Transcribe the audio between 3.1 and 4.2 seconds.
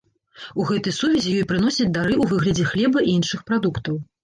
іншых прадуктаў.